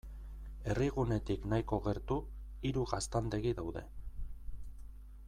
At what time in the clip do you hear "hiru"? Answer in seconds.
2.71-2.87